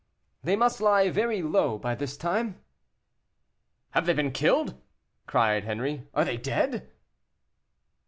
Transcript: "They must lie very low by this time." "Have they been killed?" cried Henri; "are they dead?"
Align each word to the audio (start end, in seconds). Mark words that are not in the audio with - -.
"They 0.43 0.55
must 0.55 0.81
lie 0.81 1.11
very 1.11 1.43
low 1.43 1.77
by 1.77 1.93
this 1.93 2.17
time." 2.17 2.59
"Have 3.91 4.07
they 4.07 4.13
been 4.13 4.31
killed?" 4.31 4.81
cried 5.27 5.63
Henri; 5.65 6.07
"are 6.15 6.25
they 6.25 6.37
dead?" 6.37 6.89